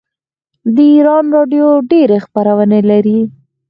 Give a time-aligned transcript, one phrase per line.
[0.75, 3.19] د ایران راډیو ډیرې خپرونې لري.